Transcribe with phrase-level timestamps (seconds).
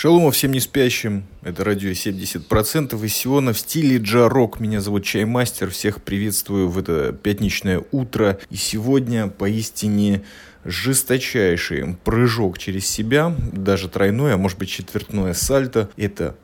[0.00, 4.58] Шалома всем не спящим, это радио 70% из Сиона в стиле джа-рок.
[4.58, 8.38] Меня зовут Чаймастер, всех приветствую в это пятничное утро.
[8.48, 10.22] И сегодня поистине
[10.64, 15.90] жесточайший прыжок через себя, даже тройное, а может быть четвертное сальто.
[15.98, 16.34] Это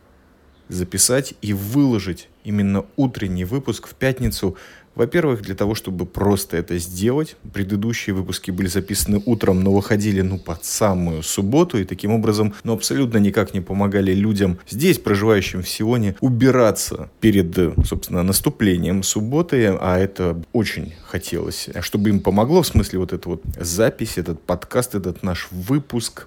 [0.69, 4.59] записать и выложить именно утренний выпуск в пятницу
[4.97, 7.37] во-первых, для того, чтобы просто это сделать.
[7.53, 12.73] Предыдущие выпуски были записаны утром, но выходили, ну, под самую субботу, и таким образом, ну,
[12.73, 19.99] абсолютно никак не помогали людям здесь, проживающим в Сионе, убираться перед, собственно, наступлением субботы, а
[19.99, 25.23] это очень хотелось, чтобы им помогло, в смысле, вот эта вот запись, этот подкаст, этот
[25.23, 26.27] наш выпуск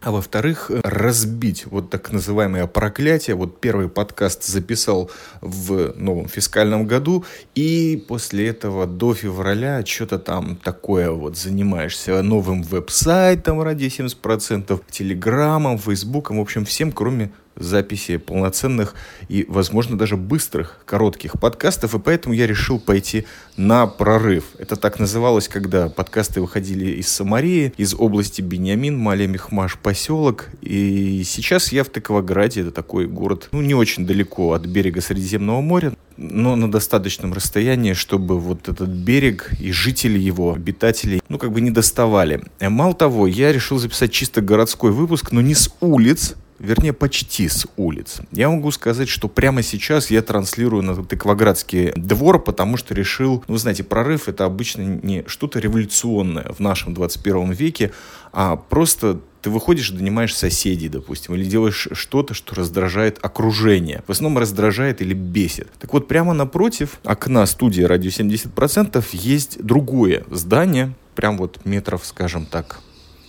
[0.00, 3.34] а во-вторых, разбить вот так называемое проклятие.
[3.36, 5.10] Вот первый подкаст записал
[5.40, 12.62] в новом фискальном году, и после этого до февраля что-то там такое вот занимаешься новым
[12.62, 18.94] веб-сайтом ради 70%, телеграммом, фейсбуком, в общем, всем, кроме записи полноценных
[19.28, 23.26] и, возможно, даже быстрых, коротких подкастов, и поэтому я решил пойти
[23.56, 24.44] на прорыв.
[24.58, 31.72] Это так называлось, когда подкасты выходили из Самарии, из области Бениамин, Малия-Мехмаш, поселок, и сейчас
[31.72, 36.56] я в Тыковограде, это такой город, ну, не очень далеко от берега Средиземного моря, но
[36.56, 41.70] на достаточном расстоянии, чтобы вот этот берег и жители его, обитатели, ну, как бы не
[41.70, 42.42] доставали.
[42.60, 47.66] Мало того, я решил записать чисто городской выпуск, но не с улиц, вернее, почти с
[47.76, 48.20] улиц.
[48.32, 53.56] Я могу сказать, что прямо сейчас я транслирую на Тыкваградский двор, потому что решил, ну,
[53.56, 57.92] знаете, прорыв это обычно не что-то революционное в нашем 21 веке,
[58.32, 64.02] а просто ты выходишь и донимаешь соседей, допустим, или делаешь что-то, что раздражает окружение.
[64.06, 65.68] В основном раздражает или бесит.
[65.78, 72.44] Так вот, прямо напротив окна студии «Радио 70%» есть другое здание, прям вот метров, скажем
[72.44, 72.80] так,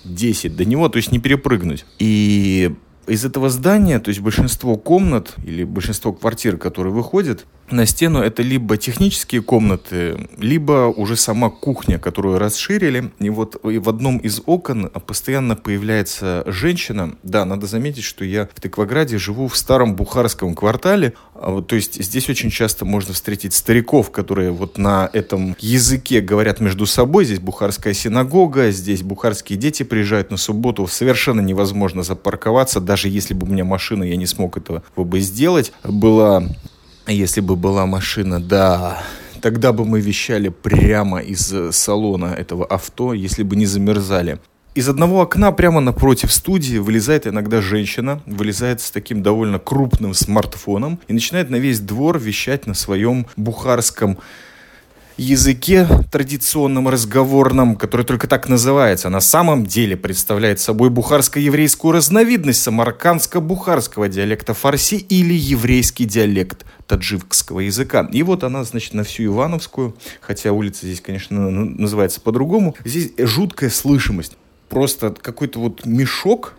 [0.05, 1.85] 10 до него, то есть не перепрыгнуть.
[1.99, 2.75] И
[3.07, 8.41] из этого здания, то есть большинство комнат или большинство квартир, которые выходят, на стену это
[8.41, 13.11] либо технические комнаты, либо уже сама кухня, которую расширили.
[13.19, 17.15] И вот в одном из окон постоянно появляется женщина.
[17.23, 21.13] Да, надо заметить, что я в Тыкваграде живу в старом бухарском квартале.
[21.35, 26.59] А то есть здесь очень часто можно встретить стариков, которые вот на этом языке говорят
[26.59, 27.25] между собой.
[27.25, 30.87] Здесь бухарская синагога, здесь бухарские дети приезжают на субботу.
[30.87, 32.79] Совершенно невозможно запарковаться.
[32.79, 35.71] Даже если бы у меня машина, я не смог этого бы сделать.
[35.83, 36.43] Была
[37.13, 39.01] если бы была машина, да,
[39.41, 44.39] тогда бы мы вещали прямо из салона этого авто, если бы не замерзали.
[44.77, 50.99] Из одного окна прямо напротив студии вылезает иногда женщина, вылезает с таким довольно крупным смартфоном
[51.07, 54.19] и начинает на весь двор вещать на своем бухарском
[55.17, 64.07] языке традиционном разговорном, который только так называется, на самом деле представляет собой бухарско-еврейскую разновидность самаркандско-бухарского
[64.09, 68.07] диалекта фарси или еврейский диалект таджикского языка.
[68.11, 73.69] И вот она, значит, на всю Ивановскую, хотя улица здесь, конечно, называется по-другому, здесь жуткая
[73.69, 74.37] слышимость.
[74.69, 76.53] Просто какой-то вот мешок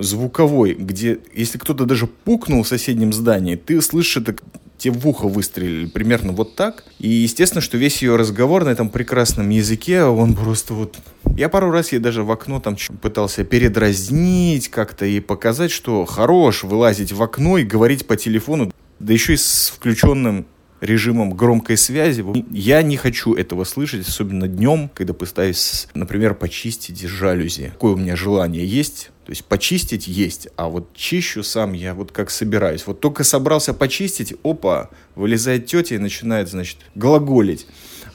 [0.00, 4.36] звуковой, где если кто-то даже пукнул в соседнем здании, ты слышишь это
[4.78, 6.84] те в ухо выстрелили примерно вот так.
[6.98, 10.96] И естественно, что весь ее разговор на этом прекрасном языке, он просто вот...
[11.36, 16.62] Я пару раз ей даже в окно там пытался передразнить как-то и показать, что хорош
[16.62, 20.46] вылазить в окно и говорить по телефону, да еще и с включенным
[20.80, 22.24] режимом громкой связи.
[22.50, 27.70] Я не хочу этого слышать, особенно днем, когда пытаюсь, например, почистить жалюзи.
[27.74, 32.12] Какое у меня желание есть то есть почистить есть, а вот чищу сам я вот
[32.12, 32.86] как собираюсь.
[32.86, 37.66] Вот только собрался почистить, опа, вылезает тетя и начинает, значит, глаголить.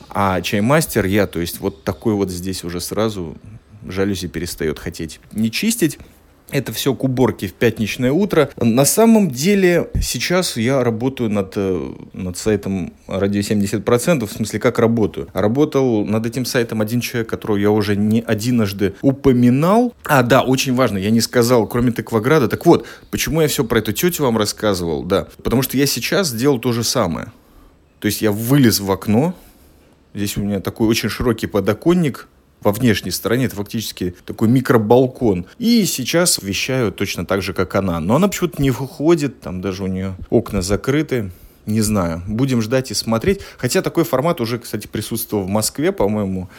[0.10, 3.38] А чаймастер я, то есть вот такой вот здесь уже сразу
[3.88, 6.00] жалюзи перестает хотеть не чистить.
[6.52, 8.50] Это все к уборке в пятничное утро.
[8.58, 14.78] На самом деле сейчас я работаю над, э, над сайтом радио 70%, в смысле как
[14.78, 15.30] работаю.
[15.34, 19.94] Работал над этим сайтом один человек, которого я уже не одиножды упоминал.
[20.06, 22.48] А, да, очень важно, я не сказал, кроме Тыкваграда.
[22.48, 25.04] Так вот, почему я все про эту тетю вам рассказывал?
[25.04, 27.32] Да, потому что я сейчас сделал то же самое.
[28.00, 29.34] То есть я вылез в окно,
[30.14, 32.28] Здесь у меня такой очень широкий подоконник,
[32.64, 33.46] во внешней стороне.
[33.46, 35.46] Это фактически такой микробалкон.
[35.60, 38.00] И сейчас вещаю точно так же, как она.
[38.00, 41.32] Но она почему-то не выходит, там даже у нее окна закрыты.
[41.66, 42.22] Не знаю.
[42.28, 43.40] Будем ждать и смотреть.
[43.58, 46.50] Хотя такой формат уже, кстати, присутствовал в Москве, по-моему.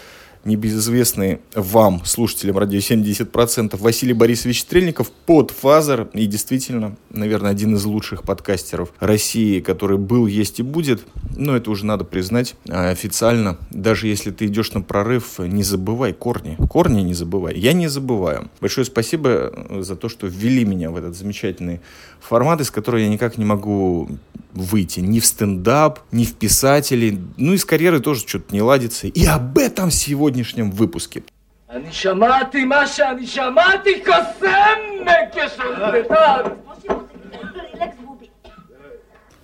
[0.45, 7.85] Небезызвестный вам, слушателям радио 70%, Василий Борисович Стрельников, под Фазер, и действительно, наверное, один из
[7.85, 11.07] лучших подкастеров России, который был, есть и будет.
[11.37, 13.59] Но это уже надо признать а, официально.
[13.71, 16.57] Даже если ты идешь на прорыв, не забывай корни.
[16.69, 17.59] Корни не забывай.
[17.59, 18.51] Я не забываю.
[18.61, 21.81] Большое спасибо за то, что ввели меня в этот замечательный
[22.21, 24.09] формат, из которого я никак не могу
[24.55, 27.19] выйти ни в стендап, ни в писатели.
[27.37, 29.09] Ну и с карьерой тоже что-то не ладится.
[29.09, 29.95] И об этом в
[30.35, 31.23] сегодняшнем выпуске.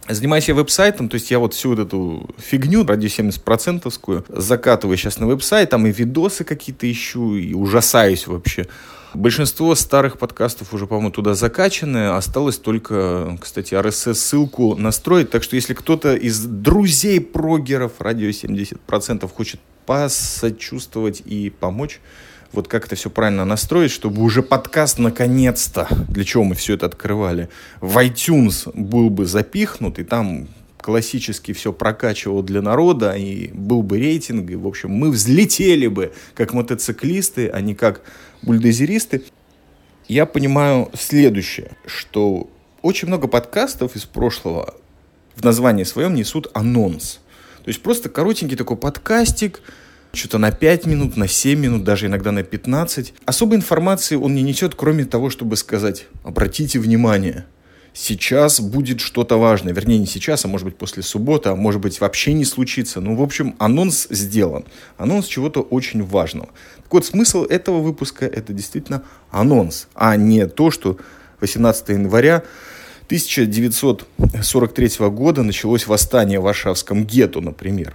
[0.08, 5.20] Занимаюсь я веб-сайтом, то есть я вот всю вот эту фигню, ради 70-процентовскую, закатываю сейчас
[5.20, 8.66] на веб-сайт, там и видосы какие-то ищу, и ужасаюсь вообще.
[9.14, 12.10] Большинство старых подкастов уже, по-моему, туда закачаны.
[12.10, 15.30] Осталось только, кстати, RSS-ссылку настроить.
[15.30, 22.00] Так что если кто-то из друзей прогеров радио 70% хочет посочувствовать и помочь,
[22.52, 26.86] вот как это все правильно настроить, чтобы уже подкаст наконец-то, для чего мы все это
[26.86, 27.48] открывали,
[27.80, 30.48] в iTunes был бы запихнут, и там
[30.82, 36.12] классически все прокачивал для народа, и был бы рейтинг, и, в общем, мы взлетели бы
[36.35, 38.03] как мотоциклисты, а не как
[38.43, 39.23] бульдозеристы.
[40.09, 42.50] Я понимаю следующее, что
[42.82, 44.75] очень много подкастов из прошлого
[45.37, 47.21] в названии своем несут анонс.
[47.62, 49.61] То есть просто коротенький такой подкастик,
[50.12, 53.15] что-то на 5 минут, на 7 минут, даже иногда на 15.
[53.25, 57.47] Особой информации он не несет, кроме того, чтобы сказать «обратите внимание»,
[58.00, 59.75] сейчас будет что-то важное.
[59.75, 63.00] Вернее, не сейчас, а может быть после субботы, а может быть вообще не случится.
[63.00, 64.64] Ну, в общем, анонс сделан.
[64.97, 66.49] Анонс чего-то очень важного.
[66.82, 70.97] Так вот, смысл этого выпуска– это действительно анонс, а не то, что
[71.41, 72.43] 18 января
[73.06, 77.94] 1943 года началось восстание в Варшавском гетто, например.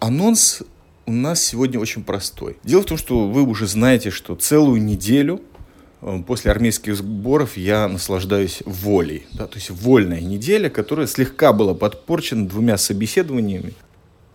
[0.00, 0.62] Анонс
[1.06, 2.56] у нас сегодня очень простой.
[2.64, 5.40] Дело в том, что вы уже знаете, что целую неделю
[6.26, 9.26] после армейских сборов я наслаждаюсь волей.
[9.32, 13.74] Да, то есть вольная неделя, которая слегка была подпорчена двумя собеседованиями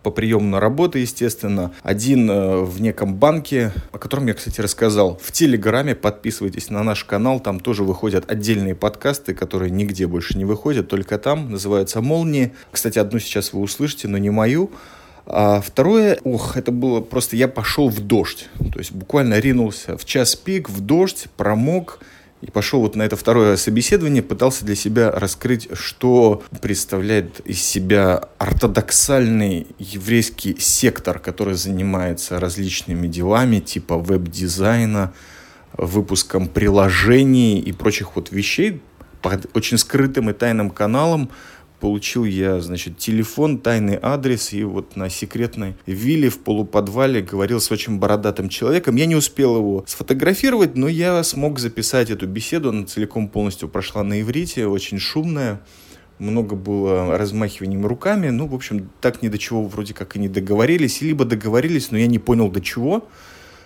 [0.04, 1.74] по приему на работу, естественно.
[1.84, 5.20] Один э, в неком банке, о котором я, кстати, рассказал.
[5.22, 10.46] В Телеграме подписывайтесь на наш канал, там тоже выходят отдельные подкасты, которые нигде больше не
[10.46, 12.54] выходят, только там, называются «Молнии».
[12.72, 14.72] Кстати, одну сейчас вы услышите, но не мою.
[15.26, 18.50] А второе, ох, это было просто, я пошел в дождь.
[18.74, 22.00] То есть буквально ринулся в час пик, в дождь, промок,
[22.42, 28.30] и пошел вот на это второе собеседование, пытался для себя раскрыть, что представляет из себя
[28.38, 35.14] ортодоксальный еврейский сектор, который занимается различными делами, типа веб-дизайна,
[35.74, 38.82] выпуском приложений и прочих вот вещей
[39.22, 41.30] под очень скрытым и тайным каналом,
[41.80, 47.72] Получил я, значит, телефон, тайный адрес, и вот на секретной вилле в полуподвале говорил с
[47.72, 48.98] очень бородатым человеком.
[48.98, 52.70] Я не успел его сфотографировать, но я смог записать эту беседу.
[52.70, 55.62] Она целиком полностью прошла на иврите, очень шумная.
[56.18, 58.28] Много было размахиванием руками.
[58.28, 61.02] Ну, в общем, так ни до чего вроде как и не договорились.
[61.02, 63.08] Либо договорились, но я не понял до чего.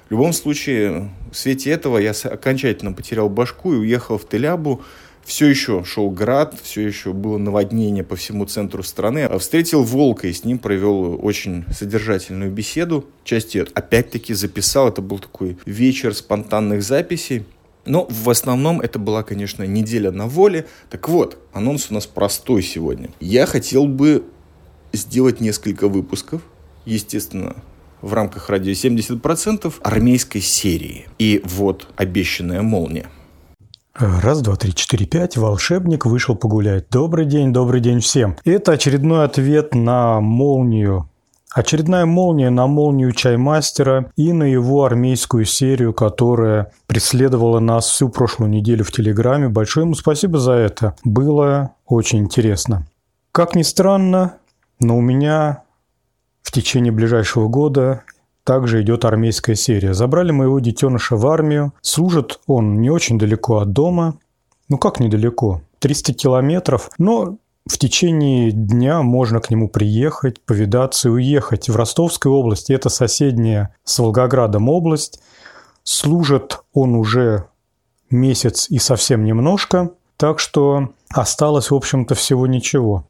[0.08, 4.84] В любом случае, в свете этого я окончательно потерял башку и уехал в Телябу
[5.26, 9.24] все еще шел град, все еще было наводнение по всему центру страны.
[9.24, 13.06] А встретил волка и с ним провел очень содержательную беседу.
[13.24, 14.90] Часть ее опять-таки записал.
[14.90, 17.46] Это был такой вечер спонтанных записей.
[17.86, 20.68] Но в основном это была, конечно, неделя на воле.
[20.90, 23.10] Так вот, анонс у нас простой сегодня.
[23.20, 24.24] Я хотел бы
[24.94, 26.42] сделать несколько выпусков,
[26.86, 27.56] естественно,
[28.02, 31.08] в рамках радио 70% армейской серии.
[31.20, 33.10] И вот обещанная молния.
[33.96, 35.38] Раз, два, три, четыре, пять.
[35.38, 36.90] Волшебник вышел погулять.
[36.90, 38.36] Добрый день, добрый день всем.
[38.44, 41.12] Это очередной ответ на молнию.
[41.54, 48.50] Очередная молния на молнию Чаймастера и на его армейскую серию, которая преследовала нас всю прошлую
[48.50, 49.50] неделю в Телеграме.
[49.50, 50.96] Большое ему спасибо за это.
[51.04, 52.88] Было очень интересно.
[53.32, 54.38] Как ни странно,
[54.80, 55.62] но у меня
[56.42, 58.02] в течение ближайшего года
[58.44, 59.94] также идет армейская серия.
[59.94, 61.74] Забрали моего детеныша в армию.
[61.82, 64.18] Служит он не очень далеко от дома.
[64.70, 65.62] Ну как недалеко?
[65.80, 66.90] 300 километров.
[66.98, 71.70] Но в течение дня можно к нему приехать, повидаться и уехать.
[71.70, 75.22] В Ростовской области, это соседняя с Волгоградом область.
[75.84, 77.48] Служит он уже
[78.10, 79.92] месяц и совсем немножко.
[80.18, 83.08] Так что осталось, в общем-то, всего ничего.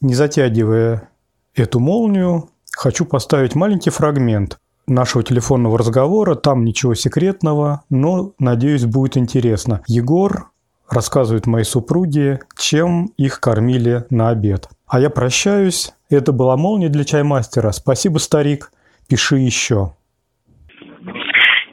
[0.00, 1.08] Не затягивая
[1.54, 6.34] эту молнию, хочу поставить маленький фрагмент нашего телефонного разговора.
[6.34, 9.82] Там ничего секретного, но, надеюсь, будет интересно.
[9.86, 10.50] Егор
[10.90, 14.68] рассказывает моей супруге, чем их кормили на обед.
[14.86, 15.92] А я прощаюсь.
[16.10, 17.70] Это была молния для чаймастера.
[17.70, 18.72] Спасибо, старик.
[19.08, 19.94] Пиши еще.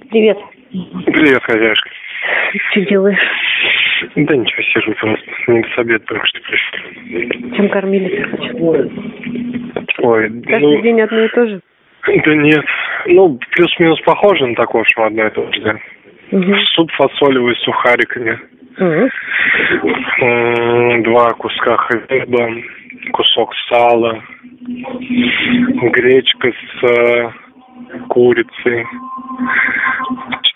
[0.10, 0.38] Привет.
[0.72, 1.90] Привет, хозяюшка.
[2.72, 3.18] Что делаешь?
[4.16, 5.26] Да ничего, сижу просто.
[5.48, 7.56] Не с обед только что пришел.
[7.56, 8.28] Чем кормили?
[10.00, 11.62] Ой, Каждый ну, день одно и то же?
[12.08, 12.66] да нет.
[13.08, 15.76] Ну, плюс-минус похоже на такое, что одно и то же, да.
[16.32, 16.56] Угу.
[16.76, 18.40] Суп фасолевый с сухариками.
[20.22, 22.50] М, Два куска хлеба,
[23.12, 24.22] кусок сала,
[25.94, 27.30] гречка с э,
[28.10, 28.86] курицей,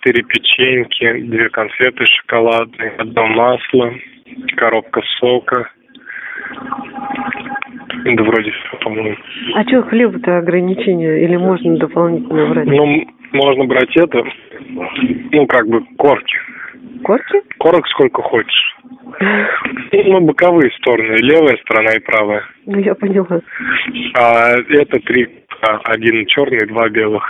[0.02, 3.94] четыре печеньки, две конфеты шоколадные, одно масло,
[4.58, 5.70] коробка сока.
[8.06, 9.16] Да вроде все, по-моему.
[9.56, 11.24] А что, хлеба-то ограничения?
[11.24, 12.66] Или можно дополнительно брать?
[12.66, 14.24] Ну, можно брать это,
[15.32, 16.38] ну, как бы корки.
[17.04, 17.42] Корки?
[17.60, 18.76] Корок сколько хочешь.
[19.94, 22.44] Ну, боковые стороны, левая сторона и правая.
[22.66, 23.42] Ну, я поняла.
[24.18, 25.28] А это три,
[25.62, 27.24] а, один черный, два белых.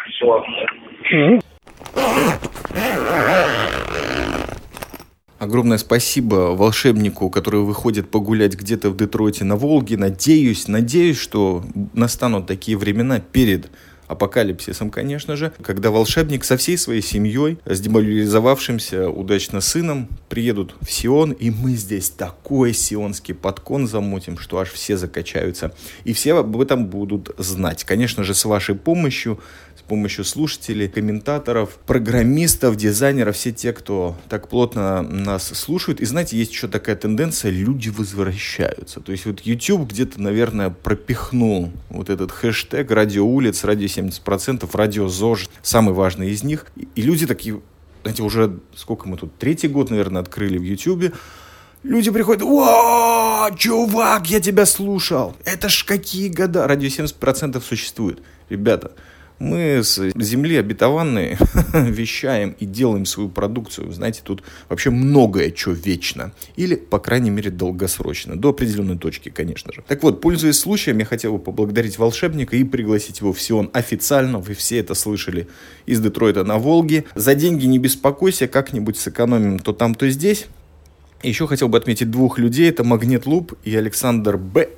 [5.41, 9.97] Огромное спасибо волшебнику, который выходит погулять где-то в Детройте на Волге.
[9.97, 13.71] Надеюсь, надеюсь, что настанут такие времена перед
[14.11, 20.91] апокалипсисом, конечно же, когда волшебник со всей своей семьей, с демобилизовавшимся удачно сыном, приедут в
[20.91, 25.73] Сион, и мы здесь такой сионский подкон замутим, что аж все закачаются.
[26.03, 27.83] И все об этом будут знать.
[27.83, 29.39] Конечно же, с вашей помощью,
[29.77, 36.01] с помощью слушателей, комментаторов, программистов, дизайнеров, все те, кто так плотно нас слушают.
[36.01, 38.99] И знаете, есть еще такая тенденция, люди возвращаются.
[38.99, 45.07] То есть вот YouTube где-то, наверное, пропихнул вот этот хэштег «Радио улиц», «Радио 70%», «Радио
[45.07, 46.65] ЗОЖ», самый важный из них.
[46.75, 47.61] И- люди такие,
[48.03, 51.13] знаете, уже сколько мы тут, третий год, наверное, открыли в YouTube,
[51.83, 55.35] Люди приходят, о, чувак, я тебя слушал.
[55.45, 56.67] Это ж какие года?
[56.67, 58.21] Радио 70% существует.
[58.49, 58.91] Ребята,
[59.41, 61.37] мы с земли обетованной
[61.73, 63.91] вещаем и делаем свою продукцию.
[63.91, 66.31] Знаете, тут вообще многое, что вечно.
[66.55, 68.35] Или, по крайней мере, долгосрочно.
[68.39, 69.83] До определенной точки, конечно же.
[69.87, 74.37] Так вот, пользуясь случаем, я хотел бы поблагодарить волшебника и пригласить его в Сион официально.
[74.37, 75.47] Вы все это слышали
[75.87, 77.05] из Детройта на Волге.
[77.15, 80.45] За деньги не беспокойся, как-нибудь сэкономим то там, то здесь.
[81.23, 82.69] Еще хотел бы отметить двух людей.
[82.69, 84.69] Это Магнит Луп и Александр Б.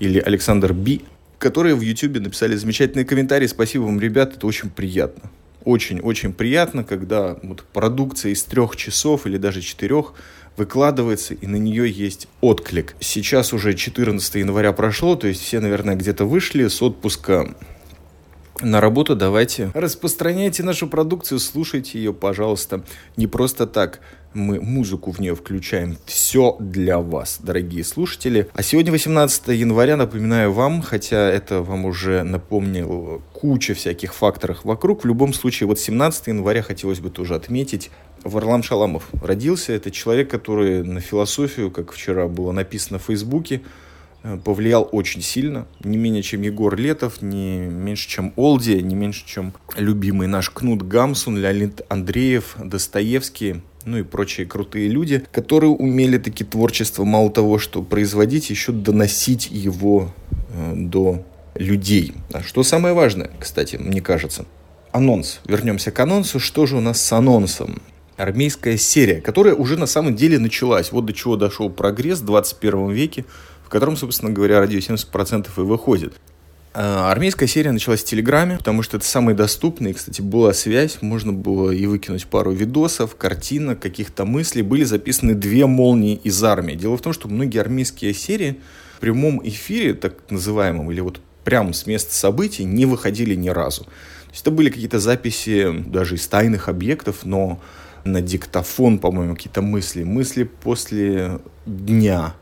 [0.00, 1.02] Или Александр Би,
[1.42, 3.48] которые в Ютубе написали замечательные комментарии.
[3.48, 5.28] Спасибо вам, ребят, это очень приятно.
[5.64, 10.14] Очень-очень приятно, когда вот продукция из трех часов или даже четырех
[10.56, 12.94] выкладывается, и на нее есть отклик.
[13.00, 17.54] Сейчас уже 14 января прошло, то есть все, наверное, где-то вышли с отпуска
[18.60, 22.84] на работу давайте распространяйте нашу продукцию, слушайте ее, пожалуйста.
[23.16, 24.00] Не просто так
[24.34, 25.98] мы музыку в нее включаем.
[26.06, 28.48] Все для вас, дорогие слушатели.
[28.54, 35.04] А сегодня 18 января, напоминаю вам, хотя это вам уже напомнил куча всяких факторов вокруг.
[35.04, 37.90] В любом случае, вот 17 января хотелось бы тоже отметить.
[38.24, 39.72] Варлам Шаламов родился.
[39.72, 43.62] Это человек, который на философию, как вчера было написано в Фейсбуке,
[44.44, 45.66] повлиял очень сильно.
[45.82, 50.82] Не менее, чем Егор Летов, не меньше, чем Олди, не меньше, чем любимый наш Кнут
[50.82, 57.58] Гамсун, Леонид Андреев, Достоевский, ну и прочие крутые люди, которые умели таки творчество мало того,
[57.58, 60.10] что производить, еще доносить его
[60.50, 61.24] э, до
[61.54, 62.14] людей.
[62.32, 64.46] А что самое важное, кстати, мне кажется,
[64.92, 65.40] анонс.
[65.46, 66.38] Вернемся к анонсу.
[66.38, 67.82] Что же у нас с анонсом?
[68.16, 70.92] Армейская серия, которая уже на самом деле началась.
[70.92, 73.24] Вот до чего дошел прогресс в 21 веке,
[73.72, 76.14] котором, собственно говоря, радио 70% и выходит.
[76.74, 79.94] А, Армейская серия началась в Телеграме, потому что это самый доступный.
[79.94, 84.62] Кстати, была связь, можно было и выкинуть пару видосов, картинок, каких-то мыслей.
[84.62, 86.74] Были записаны две молнии из армии.
[86.74, 88.58] Дело в том, что многие армейские серии
[88.96, 93.84] в прямом эфире, так называемом, или вот прямо с места событий, не выходили ни разу.
[93.84, 97.60] То есть это были какие-то записи даже из тайных объектов, но
[98.04, 100.04] на диктофон, по-моему, какие-то мысли.
[100.04, 102.34] Мысли после дня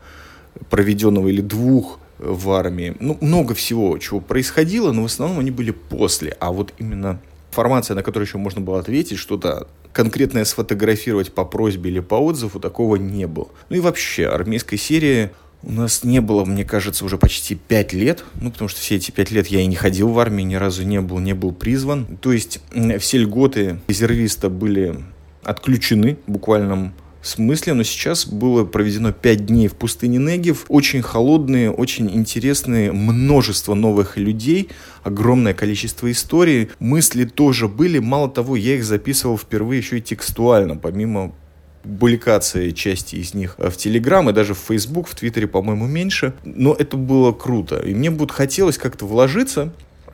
[0.69, 2.95] проведенного или двух в армии.
[2.99, 6.37] Ну, много всего, чего происходило, но в основном они были после.
[6.39, 11.89] А вот именно информация, на которую еще можно было ответить, что-то конкретное сфотографировать по просьбе
[11.89, 13.49] или по отзыву, такого не было.
[13.69, 15.31] Ну и вообще, армейской серии
[15.63, 18.23] у нас не было, мне кажется, уже почти пять лет.
[18.39, 20.83] Ну, потому что все эти пять лет я и не ходил в армию, ни разу
[20.83, 22.17] не был, не был призван.
[22.21, 22.61] То есть
[22.99, 24.99] все льготы резервиста были
[25.43, 26.93] отключены в буквальном
[27.27, 30.65] смысле, но сейчас было проведено 5 дней в пустыне Негев.
[30.67, 34.69] Очень холодные, очень интересные, множество новых людей,
[35.03, 36.69] огромное количество историй.
[36.79, 41.33] Мысли тоже были, мало того, я их записывал впервые еще и текстуально, помимо
[41.83, 46.33] публикации части из них в Телеграм и даже в Фейсбук, в Твиттере, по-моему, меньше.
[46.43, 47.79] Но это было круто.
[47.79, 49.73] И мне будет хотелось как-то вложиться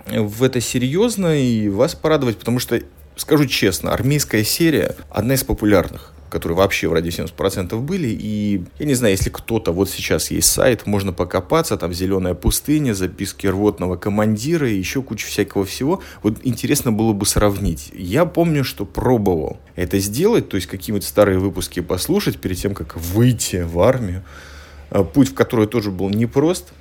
[0.09, 2.81] в это серьезно и вас порадовать, потому что
[3.17, 8.09] скажу честно, армейская серия одна из популярных которые вообще в радио 70% были.
[8.09, 12.93] И я не знаю, если кто-то, вот сейчас есть сайт, можно покопаться, там «Зеленая пустыня»,
[12.93, 16.03] записки рвотного командира и еще куча всякого всего.
[16.21, 17.91] Вот интересно было бы сравнить.
[17.95, 22.95] Я помню, что пробовал это сделать, то есть какие-нибудь старые выпуски послушать перед тем, как
[22.95, 24.23] выйти в армию.
[24.91, 26.71] А, путь в который тоже был непрост,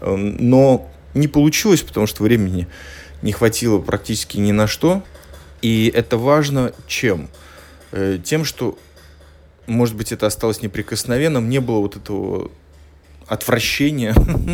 [0.00, 2.66] эм, но не получилось, потому что времени
[3.22, 5.04] не хватило практически ни на что.
[5.62, 7.28] И это важно чем?
[7.92, 8.78] Э, тем, что,
[9.66, 12.50] может быть, это осталось неприкосновенным, не было вот этого
[13.30, 14.12] отвращения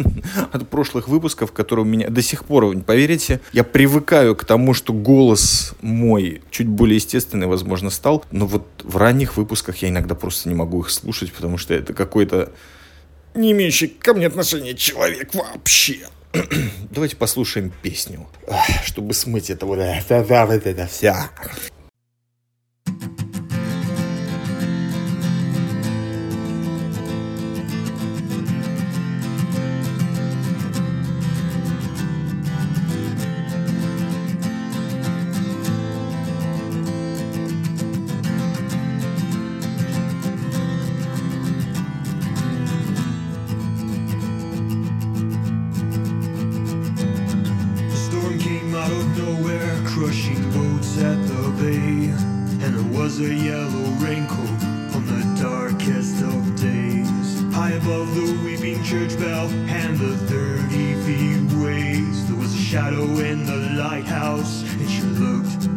[0.52, 4.92] от прошлых выпусков, которые у меня до сих пор, поверите, я привыкаю к тому, что
[4.92, 10.50] голос мой чуть более естественный, возможно, стал, но вот в ранних выпусках я иногда просто
[10.50, 12.52] не могу их слушать, потому что это какой-то
[13.34, 16.08] не имеющий ко мне отношения человек вообще.
[16.90, 18.26] Давайте послушаем песню,
[18.84, 21.30] чтобы смыть это вот это, вот это вся.
[49.96, 52.10] crushing boats at the bay,
[52.62, 54.62] and there was a yellow raincoat
[54.94, 57.40] on the darkest of days.
[57.54, 63.04] High above the weeping church bell and the thirty feet waves, there was a shadow
[63.04, 65.75] in the lighthouse, and she looked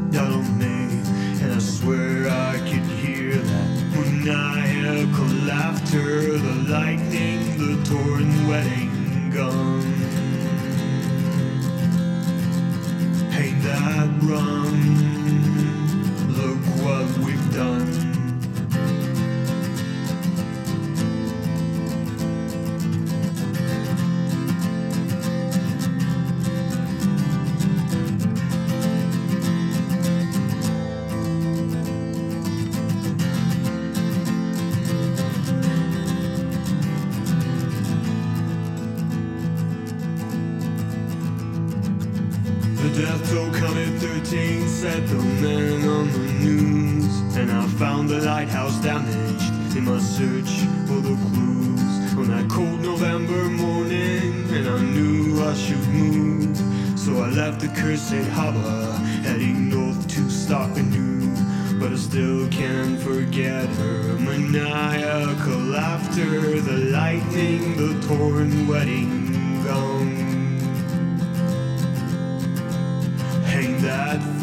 [42.99, 47.37] death toll coming 13 said the man on the news.
[47.37, 50.51] And I found the lighthouse damaged in my search
[50.85, 51.83] for the clues.
[52.19, 56.57] On that cold November morning, and I knew I should move.
[56.99, 58.91] So I left the cursed harbor,
[59.23, 61.33] heading north to start anew.
[61.79, 70.28] But I still can't forget her maniacal laughter, the lightning, the torn wedding gown.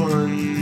[0.09, 0.56] one.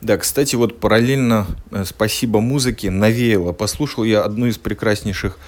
[0.00, 3.52] Да, кстати, вот параллельно, э, спасибо музыке, навеяло.
[3.52, 5.38] Послушал я одну из прекраснейших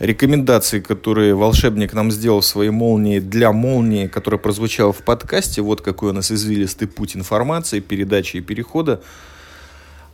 [0.00, 5.62] рекомендаций, которые волшебник нам сделал в своей молнии для молнии, которая прозвучала в подкасте.
[5.62, 9.00] Вот какой у нас извилистый путь информации, передачи и перехода.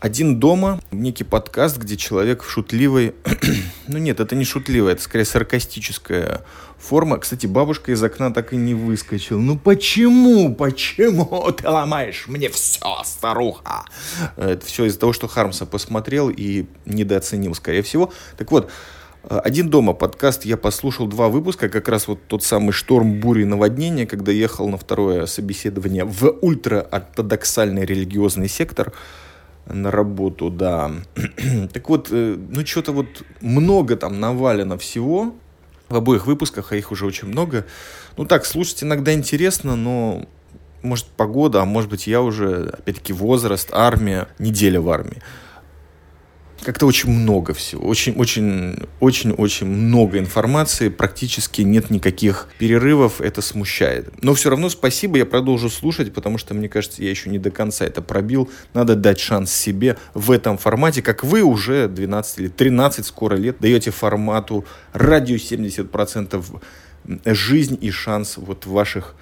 [0.06, 3.16] Один дома, некий подкаст, где человек в шутливой...
[3.88, 6.42] ну нет, это не шутливая, это скорее саркастическая
[6.78, 7.18] форма.
[7.18, 9.36] Кстати, бабушка из окна так и не выскочила.
[9.36, 10.54] Ну почему?
[10.54, 13.84] Почему ты ломаешь мне все, старуха?
[14.36, 18.12] Это все из-за того, что Хармса посмотрел и недооценил, скорее всего.
[18.38, 18.70] Так вот,
[19.24, 24.06] один дома подкаст я послушал два выпуска, как раз вот тот самый шторм, бури, наводнения,
[24.06, 28.92] когда ехал на второе собеседование в ультраортодоксальный религиозный сектор–
[29.66, 30.90] на работу, да.
[31.72, 33.06] так вот, э, ну что-то вот
[33.40, 35.34] много там навалено всего
[35.88, 37.66] в обоих выпусках, а их уже очень много.
[38.16, 40.26] Ну так, слушать иногда интересно, но
[40.82, 45.22] может погода, а может быть я уже, опять-таки, возраст, армия, неделя в армии
[46.66, 54.12] как-то очень много всего, очень-очень-очень-очень много информации, практически нет никаких перерывов, это смущает.
[54.20, 57.52] Но все равно спасибо, я продолжу слушать, потому что, мне кажется, я еще не до
[57.52, 58.50] конца это пробил.
[58.74, 63.58] Надо дать шанс себе в этом формате, как вы уже 12 или 13 скоро лет
[63.60, 66.44] даете формату радио 70%
[67.26, 69.14] жизнь и шанс вот в ваших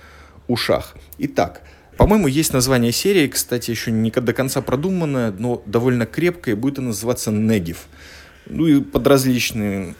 [0.46, 0.94] ушах.
[1.18, 1.60] Итак,
[1.96, 6.88] По-моему, есть название серии, кстати, еще не до конца продуманное, но довольно крепкое, будет она
[6.88, 7.86] называться «Негив».
[8.46, 9.94] Ну и под различными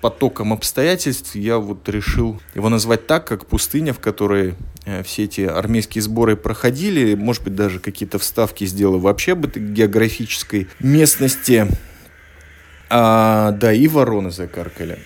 [0.00, 5.40] потоком обстоятельств я вот решил его назвать так, как пустыня, в которой э, все эти
[5.42, 7.14] армейские сборы проходили.
[7.14, 11.66] Может быть, даже какие-то вставки сделал вообще об этой географической местности.
[12.90, 14.98] А, да, и вороны закаркали.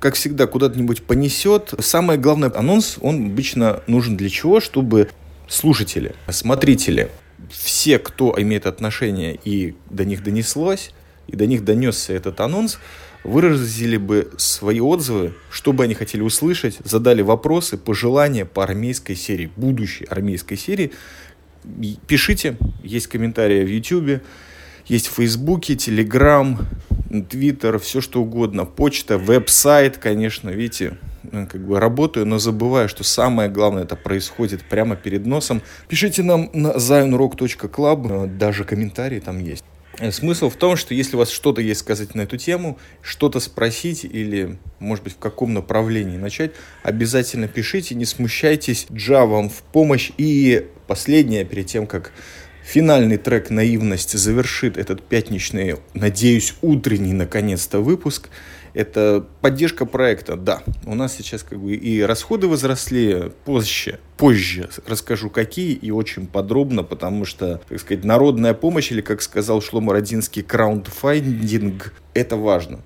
[0.00, 1.74] Как всегда, куда-нибудь понесет.
[1.80, 4.60] Самое главное, анонс, он обычно нужен для чего?
[4.60, 5.08] Чтобы
[5.48, 7.10] слушатели, смотрители,
[7.50, 10.92] все, кто имеет отношение и до них донеслось,
[11.26, 12.78] и до них донесся этот анонс,
[13.24, 19.50] выразили бы свои отзывы, что бы они хотели услышать, задали вопросы, пожелания по армейской серии,
[19.56, 20.92] будущей армейской серии.
[22.06, 24.22] Пишите, есть комментарии в YouTube,
[24.88, 26.66] есть в Фейсбуке, Телеграм,
[27.28, 30.98] Твиттер, все что угодно, почта, веб-сайт, конечно, видите,
[31.30, 35.62] как бы работаю, но забываю, что самое главное это происходит прямо перед носом.
[35.88, 39.64] Пишите нам на zionrock.club, даже комментарии там есть.
[39.98, 43.40] Э, смысл в том, что если у вас что-то есть сказать на эту тему, что-то
[43.40, 49.62] спросить или, может быть, в каком направлении начать, обязательно пишите, не смущайтесь, Джа вам в
[49.62, 50.12] помощь.
[50.16, 52.12] И последнее, перед тем, как
[52.68, 58.28] финальный трек «Наивность» завершит этот пятничный, надеюсь, утренний, наконец-то, выпуск–
[58.74, 60.62] это поддержка проекта, да.
[60.84, 63.98] У нас сейчас как бы и расходы возросли позже.
[64.18, 69.62] Позже расскажу какие и очень подробно, потому что, так сказать, народная помощь или, как сказал
[69.62, 72.80] Шлома Родинский, краундфайндинг– это важно.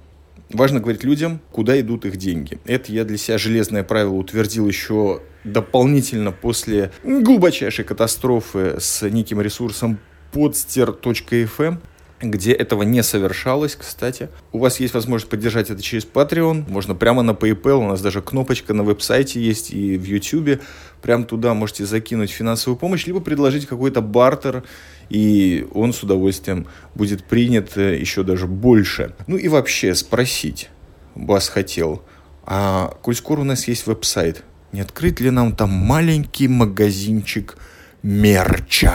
[0.51, 2.59] Важно говорить людям, куда идут их деньги.
[2.67, 9.99] Это я для себя железное правило утвердил еще дополнительно после глубочайшей катастрофы с неким ресурсом
[10.33, 11.79] podster.fm
[12.23, 14.29] где этого не совершалось, кстати.
[14.53, 18.23] У вас есть возможность поддержать это через Patreon, можно прямо на PayPal, у нас даже
[18.23, 20.63] кнопочка на веб-сайте есть и в YouTube.
[21.03, 24.63] Прям туда можете закинуть финансовую помощь, либо предложить какой-то бартер,
[25.11, 29.15] и он с удовольствием будет принят э, еще даже больше.
[29.27, 30.71] Ну и вообще спросить
[31.15, 32.03] вас хотел,
[32.45, 37.57] а коль скоро у нас есть веб-сайт, не открыть ли нам там маленький магазинчик
[38.03, 38.95] мерча?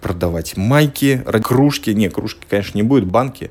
[0.00, 3.50] продавать майки, кружки, не, кружки, конечно, не будет, банки,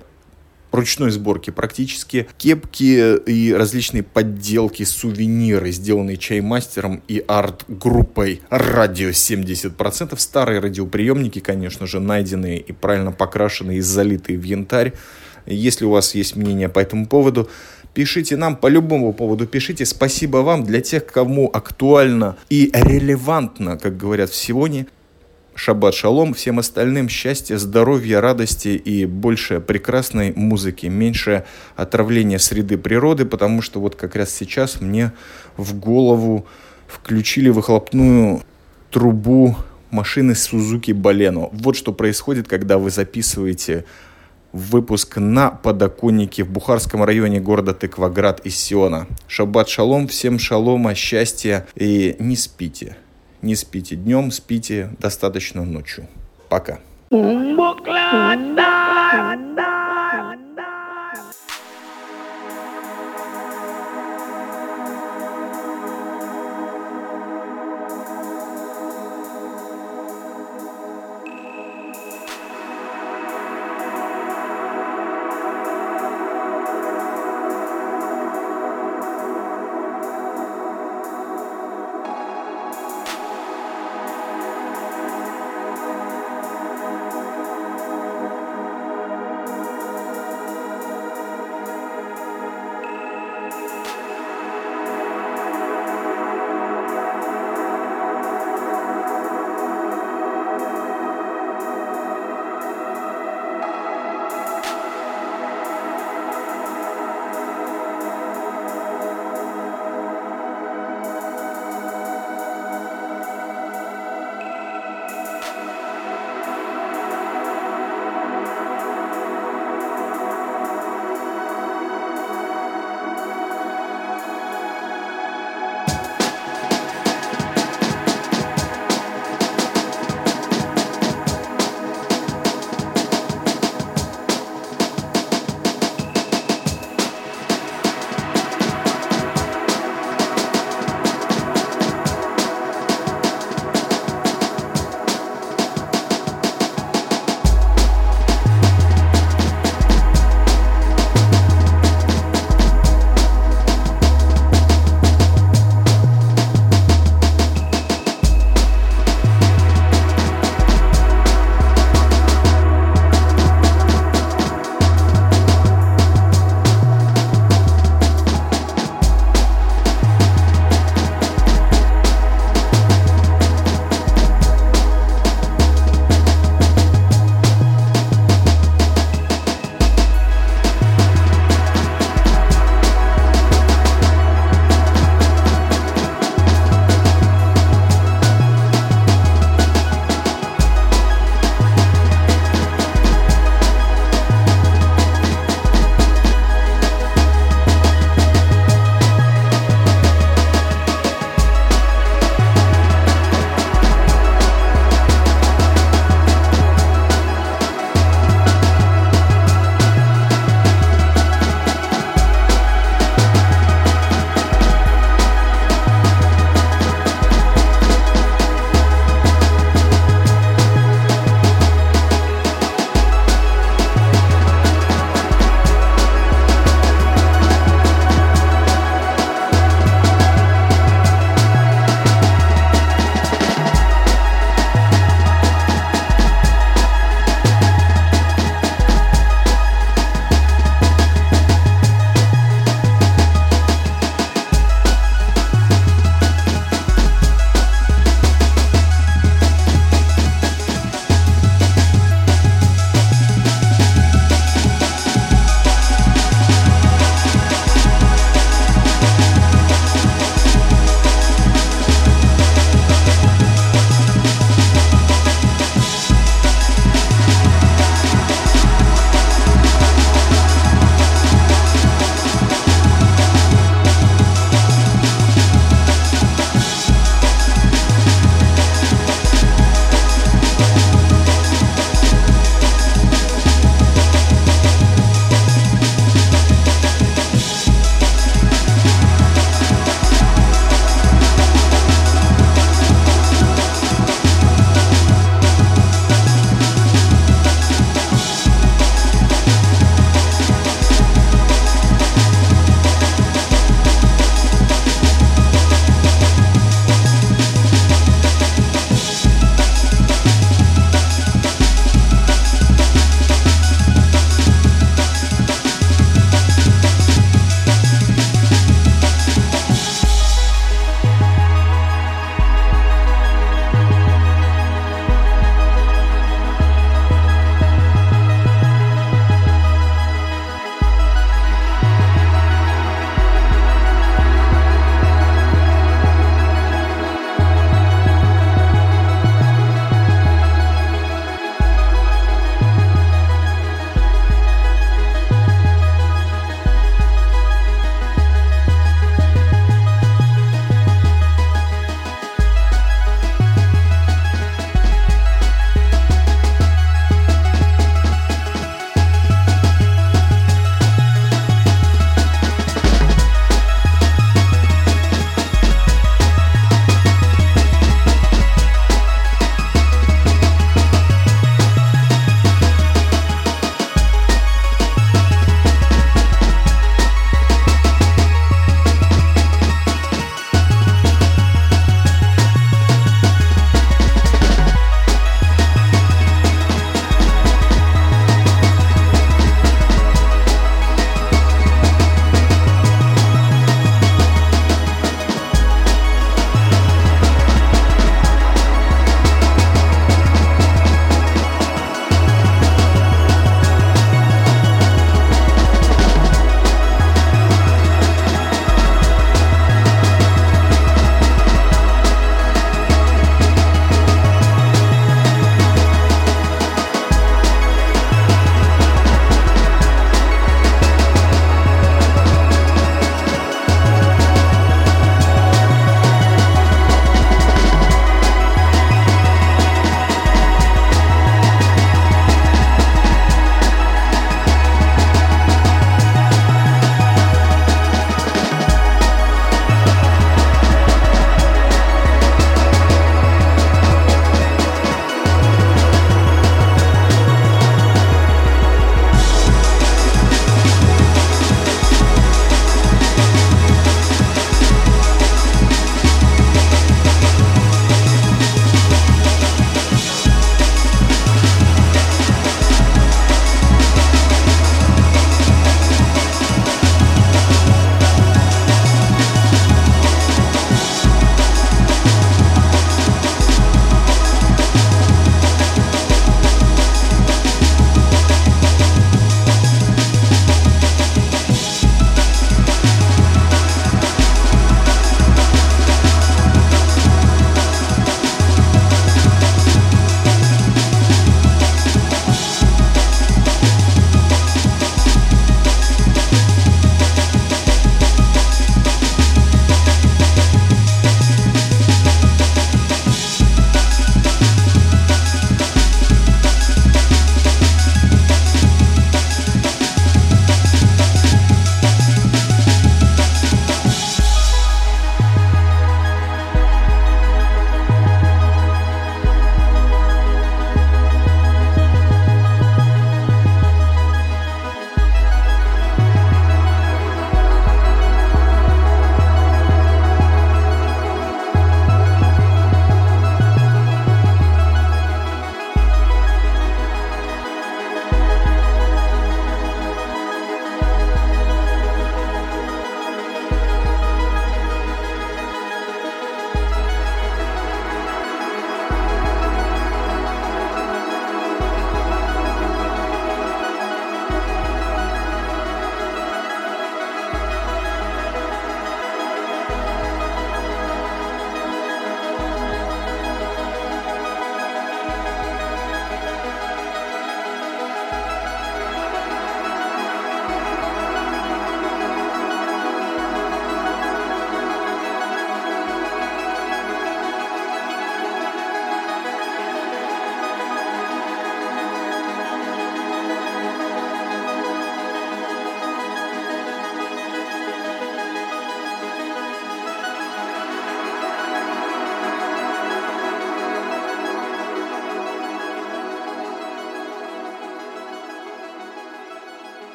[0.72, 2.28] ручной сборки практически.
[2.38, 10.18] Кепки и различные подделки, сувениры, сделанные чаймастером и арт-группой «Радио 70%».
[10.18, 14.94] Старые радиоприемники, конечно же, найденные и правильно покрашенные и залитые в янтарь.
[15.46, 17.50] Если у вас есть мнение по этому поводу,
[17.98, 19.84] пишите нам по любому поводу, пишите.
[19.84, 24.86] Спасибо вам для тех, кому актуально и релевантно, как говорят в сегодня.
[25.56, 33.26] Шаббат шалом, всем остальным счастья, здоровья, радости и больше прекрасной музыки, меньше отравления среды природы,
[33.26, 35.12] потому что вот как раз сейчас мне
[35.58, 36.46] в голову
[36.88, 38.44] включили выхлопную
[38.92, 39.56] трубу
[39.90, 41.50] машины Suzuki Baleno.
[41.52, 43.86] Вот что происходит, когда вы записываете
[44.52, 49.08] выпуск на подоконнике в Бухарском районе города Тыкваград из Сиона.
[49.28, 52.98] Шаббат шалом, всем шалома, счастья и не спите.
[53.42, 56.08] Не спите днем, спите достаточно ночью.
[56.50, 56.80] Пока.